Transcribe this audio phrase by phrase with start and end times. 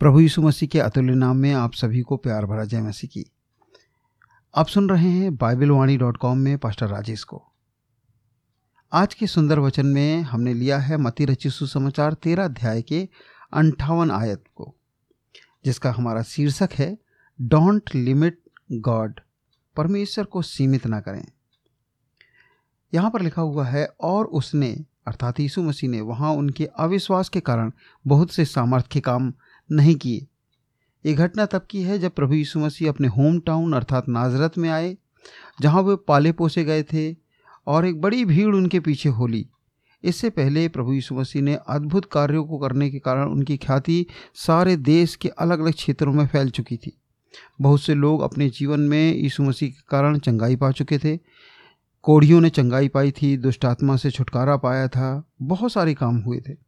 [0.00, 3.32] प्रभु यीशु मसीह के अतुल्य नाम में आप सभी को प्यार भरा जय मसीह की।
[4.54, 7.52] आप सुन रहे हैं बाइबल वाणी डॉट कॉम में पास्टर राजेश को।
[8.92, 13.08] आज के सुंदर वचन में हमने लिया है मती रची सुसमाचार तेरह अध्याय के
[13.52, 14.76] अंठावन आयत को,
[15.64, 16.98] जिसका हमारा शीर्षक है,
[17.40, 18.42] डोंट लिमिट
[18.72, 19.20] गॉड,
[19.76, 21.24] परमेश्वर को सीमित ना करें।
[22.94, 27.40] यहाँ पर लिखा हुआ है, और उसने, अर्थात यीशु मसीह ने, वहाँ उनके अविश्वास के
[27.40, 27.72] कारण
[28.06, 29.32] बहुत से सामर्थ्य काम
[29.72, 30.26] नहीं किए।
[31.04, 34.70] ये घटना तब की है जब प्रभु यीशु मसीह अपने होम टाउन अर्थात नाजरत में
[34.70, 34.96] आए,
[35.60, 37.16] जहाँ वे पाले पोसे गए थे
[37.66, 39.46] और एक बड़ी भीड़ उनके पीछे होली।
[40.04, 44.76] इससे पहले प्रभु यीशु मसीह ने अद्भुत कार्यों को करने के कारण उनकी ख्याति सारे
[44.76, 47.00] देश के अलग अलग क्षेत्रों में फैल चुकी थी।
[47.60, 51.18] बहुत से लोग अपने जीवन में यीशु मसीह के कारण चंगाई पा चुके थे।
[52.02, 56.40] कोढ़ियों ने चंगाई पाई थी, दुष्ट आत्मा से छुटकारा पाया था, बहुत सारे काम हुए
[56.48, 56.65] थे।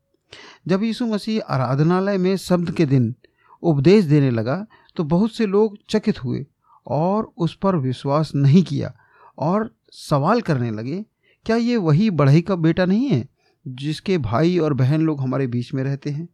[0.67, 3.15] जब यीशु मसीह आराधनालय में शब्द के दिन
[3.63, 6.45] उपदेश देने लगा तो बहुत से लोग चकित हुए
[6.87, 8.93] और उस पर विश्वास नहीं किया
[9.39, 11.05] और सवाल करने लगे,
[11.47, 13.27] क्या ये वही बढ़ई का बेटा नहीं है
[13.67, 16.29] जिसके भाई और बहन लोग हमारे बीच में रहते हैं?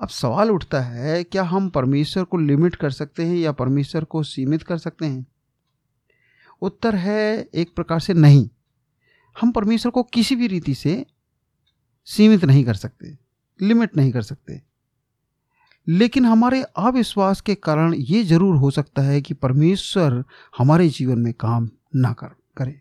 [0.00, 4.22] अब सवाल उठता है, क्या हम परमेश्वर को लिमिट कर सकते हैं या परमेश्वर को
[4.22, 5.26] सीमित कर सकते हैं?
[6.62, 8.48] उत्तर है, एक प्रकार से नहीं।
[9.36, 11.04] हम परमेश्वर को किसी भी रीति से
[12.10, 13.16] सीमित नहीं कर सकते,
[13.60, 14.60] लिमिट नहीं कर सकते।
[15.86, 20.22] लेकिन हमारे अविश्वास के कारण ये ज़रूर हो सकता है कि परमेश्वर
[20.58, 22.80] हमारे जीवन में काम ना कर, करे।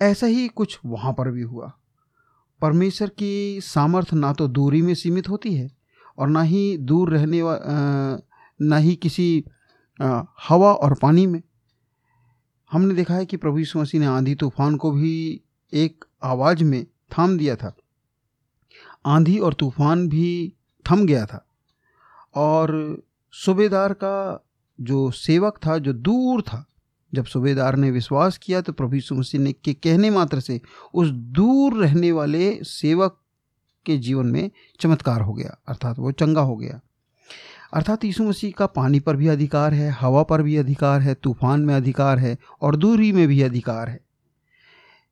[0.00, 1.72] ऐसा ही कुछ वहाँ पर भी हुआ।
[2.62, 5.70] परमेश्वर की सामर्थ्य ना तो दूरी में सीमित होती है
[6.18, 7.58] और ना ही दूर रहने वा
[8.60, 9.44] ना ही किसी
[10.00, 11.42] हवा और पानी में।
[12.70, 15.40] हमने देखा है कि प्रभु यीशु मसीह ने आंधी तूफ़ान को भी
[15.72, 17.74] एक आवाज़ में थाम दिया था।
[19.04, 20.52] आंधी और तूफ़ान भी
[20.86, 21.44] थम गया था।
[22.34, 23.02] और
[23.34, 24.44] सूबेदार का
[24.78, 26.64] जो सेवक था, जो दूर था,
[27.12, 30.60] जब सूबेदार ने विश्वास किया तो प्रभु यीशु मसीह ने के कहने मात्र से
[30.94, 33.18] उस दूर रहने वाले सेवक
[33.86, 36.80] के जीवन में चमत्कार हो गया, अर्थात वो चंगा हो गया।
[37.74, 41.60] अर्थात यीशु मसीह का पानी पर भी अधिकार है, हवा पर भी अधिकार है, तूफ़ान
[41.60, 44.00] में अधिकार है और दूरी में भी अधिकार है।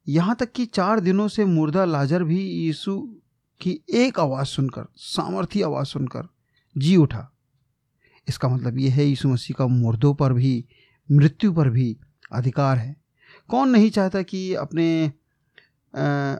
[0.09, 3.09] यहाँ तक कि चार दिनों से मुर्दा, लाजर भी यीशु
[3.61, 6.29] की एक आवाज़ सुनकर सामर्थ्य आवाज़ सुनकर
[6.77, 7.31] जी उठा।
[8.29, 10.65] इसका मतलब ये है यीशु मसीह का मुर्दों पर भी
[11.09, 11.97] मृत्यु पर भी
[12.33, 12.97] अधिकार है।
[13.49, 15.13] कौन नहीं चाहता कि अपने
[15.95, 16.37] आ,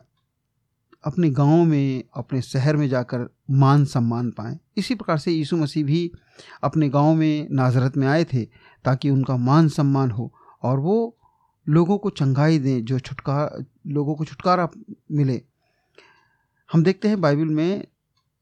[1.05, 4.59] अपने गाँव में अपने शहर में जाकर मान सम्मान पाएँ?
[4.77, 6.11] इसी प्रकार से यीशु मसीह भी
[6.63, 8.45] अपने गाँव में नाजरत में आए थे
[8.85, 10.33] ताकि उनका मान सम्मान हो
[10.63, 11.17] और वो
[11.67, 14.69] लोगों को चंगाई दें जो छुटकार लोगों को छुटकारा
[15.11, 15.43] मिले।
[16.73, 17.87] हम देखते हैं बाइबल में,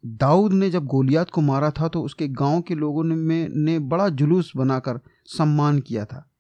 [0.07, 3.79] दाऊद ने जब गोलियात को मारा था तो उसके गाँव के लोगों ने, में, ने
[3.79, 6.31] बड़ा जुलूस बनाकर सम्मान किया था।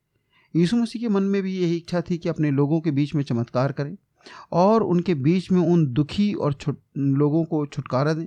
[0.56, 3.22] यीशु मसीह के मन में भी यही इच्छा थी कि अपने लोगों के बीच में
[3.22, 3.96] चमत्कार करें
[4.52, 8.26] और उनके बीच में उन दुखी और छुट, लोगों को छुटकारा दें,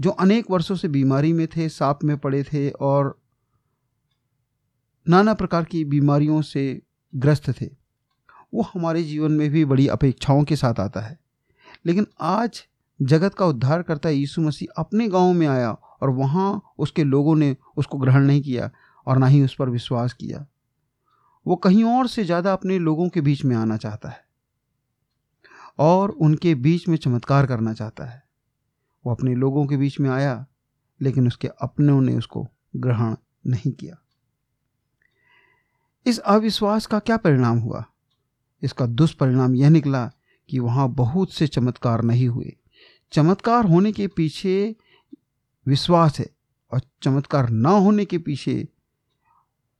[0.00, 3.18] जो अनेक वर्षों से बीमारी में थे, सांप में पड़े थे और
[5.08, 6.82] नाना प्रकार की बीमारियों से
[7.14, 7.66] ग्रस्त थे।
[8.54, 11.23] वो हमारे जीवन में भी बड़ी अपेक्षाओं के साथ आता है।
[11.86, 12.62] लेकिन आज
[13.00, 17.56] जगत का उद्धार करता यीशु मसीह अपने गाँव में आया और वहाँ उसके लोगों ने
[17.76, 18.70] उसको ग्रहण नहीं किया
[19.06, 20.46] और ना ही उस पर विश्वास किया।
[21.46, 24.24] वो कहीं और से ज़्यादा अपने लोगों के बीच में आना चाहता है
[25.78, 28.22] और उनके बीच में चमत्कार करना चाहता है।
[29.04, 30.46] वो अपने लोगों के बीच में आया,
[31.00, 32.46] लेकिन उसके अपनों ने उसको
[32.76, 33.14] ग्रहण
[33.46, 33.96] नहीं किया।
[36.06, 37.84] इस अविश्वास का क्या परिणाम हुआ?
[38.62, 40.10] इसका दुष्परिणाम यह निकला
[40.48, 42.56] कि वहाँ बहुत से चमत्कार नहीं हुए।
[43.12, 44.76] चमत्कार होने के पीछे
[45.66, 46.30] विश्वास है
[46.72, 48.68] और चमत्कार न होने के पीछे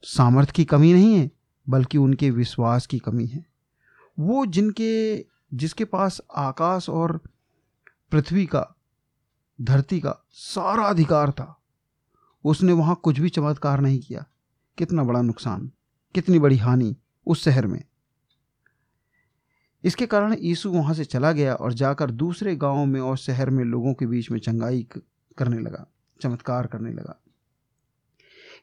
[0.02, 1.30] सामर्थ्य की कमी नहीं है,
[1.68, 3.46] बल्कि उनके विश्वास की कमी है।
[4.18, 5.18] वो जिनके,
[5.54, 7.20] जिसके पास आकाश और
[8.10, 8.74] पृथ्वी का,
[9.60, 11.60] धरती का सारा अधिकार था,
[12.44, 14.24] उसने वहाँ कुछ भी चमत्कार नहीं किया।
[14.78, 15.70] कितना बड़ा नुकसान,
[16.14, 16.96] कितनी बड़ी हानि
[17.26, 17.84] उस शहर में।
[19.84, 23.64] इसके कारण यीशु वहाँ से चला गया और जाकर दूसरे गाँव में और शहर में
[23.64, 24.86] लोगों के बीच में चंगाई
[25.38, 25.86] करने लगा,
[26.20, 27.20] चमत्कार करने लगा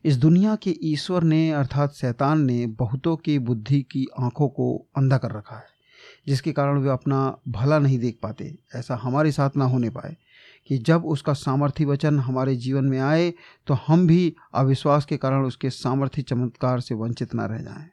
[0.06, 5.18] इस दुनिया के ईश्वर ने, अर्थात शैतान ने, बहुतों की बुद्धि की आँखों को अंधा
[5.18, 5.66] कर रखा है,
[6.28, 10.16] जिसके कारण वे अपना भला नहीं देख पाते, ऐसा हमारे साथ ना होने पाए,
[10.70, 13.34] कि जब उसका सामर्थ्य वचन हमारे जीवन में आए
[13.68, 17.90] तो हम भी अविश्वास के कारण उसके सामर्थ्य चमत्कार से वंचित ना रह जाएँ।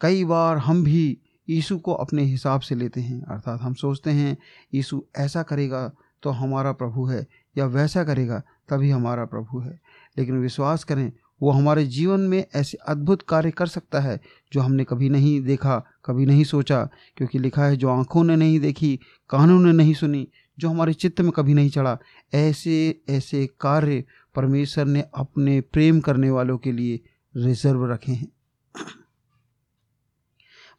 [0.00, 1.18] कई बार हम भी
[1.48, 4.38] यीशु को अपने हिसाब से लेते हैं, अर्थात हम सोचते हैं
[4.74, 5.92] यीशु ऐसा करेगा
[6.22, 7.26] तो हमारा प्रभु है,
[7.58, 9.80] या वैसा करेगा तभी हमारा प्रभु है।
[10.18, 11.12] लेकिन विश्वास करें,
[11.42, 14.20] वो हमारे जीवन में ऐसे अद्भुत कार्य कर सकता है,
[14.52, 18.60] जो हमने कभी नहीं देखा, कभी नहीं सोचा, क्योंकि लिखा है, जो आँखों ने नहीं
[18.60, 19.00] देखी,
[19.30, 20.28] कानों ने नहीं सुनी,
[20.58, 21.98] जो हमारे चित्त में कभी नहीं चढ़ा।
[22.34, 24.04] ऐसे ऐसे कार्य
[24.34, 27.00] परमेश्वर ने अपने प्रेम करने वालों के लिए
[27.36, 28.28] रिज़र्व रखे हैं।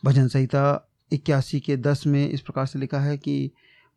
[0.06, 3.52] भजन संहिता इक्यासी के दस में इस प्रकार से लिखा है कि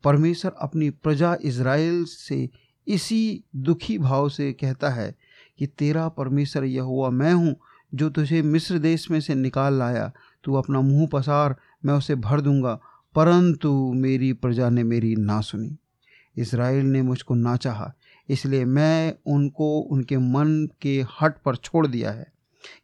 [0.05, 2.49] परमेश्वर अपनी प्रजा इज़राइल से
[2.87, 5.15] इसी दुखी भाव से कहता है
[5.59, 7.57] कि तेरा परमेश्वर यह हुआ मैं हूँ,
[7.95, 10.13] जो तुझे मिस्र देश में से निकाल लाया।
[10.45, 12.81] तू अपना मुँह पसार, मैं उसे भर दूँगा,
[13.15, 15.77] परंतु मेरी प्रजा ने मेरी ना सुनी।
[16.37, 17.93] इसराइल ने मुझको ना चाहा,
[18.29, 22.36] इसलिए मैं उनको, उनके मन के हट पर छोड़ दिया है।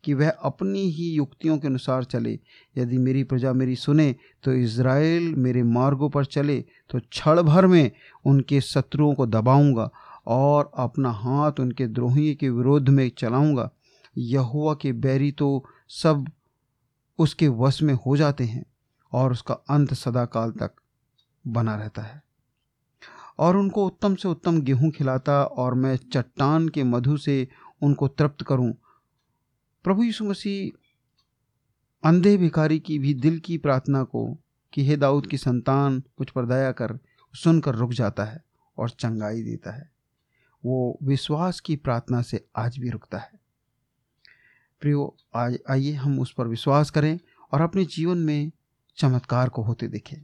[0.05, 2.39] कि वह अपनी ही युक्तियों के अनुसार चले।
[2.77, 4.15] यदि मेरी प्रजा मेरी सुने
[4.45, 7.91] तो इज़राइल मेरे मार्गों पर चले तो क्षण भर में
[8.25, 9.91] उनके शत्रुओं को दबाऊँगा
[10.29, 13.71] और अपना हाथ उनके द्रोही के विरोध में चलाऊँगा।
[14.17, 16.27] यहुआ के बैरी तो सब
[17.19, 18.65] उसके वश में हो जाते हैं
[19.13, 20.75] और उसका अंत सदाकाल तक
[21.45, 22.23] बना रहता है।
[23.39, 27.47] और उनको उत्तम से उत्तम गेहूँ खिलाता और मैं चट्टान के मधु से
[27.83, 28.73] उनको तृप्त करूँ
[29.85, 30.79] प्रभु यीशु मसीह
[32.09, 34.39] अंधे भिखारी की भी दिल की प्रार्थना को
[34.73, 36.99] कि हे दाऊद की संतान मुझ पर दया कर,
[37.35, 38.45] सुनकर रुक जाता है
[38.79, 39.91] और चंगाई देता है।
[40.65, 43.31] वो विश्वास की प्रार्थना से आज भी रुकता है।
[44.81, 47.19] प्रियो, आज आइए हम उस पर विश्वास करें
[47.53, 48.53] और अपने जीवन में
[48.97, 50.19] चमत्कार को होते देखें।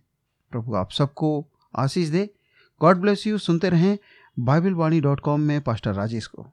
[0.51, 2.35] प्रभु, आप सबको आशीष दे।
[2.81, 3.39] God bless you.
[3.39, 3.99] सुनते रहें
[4.39, 6.53] बाइबल वाणी डॉट कॉम में, पास्टर राजेश को।